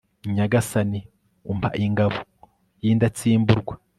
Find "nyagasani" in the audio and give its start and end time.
0.35-0.99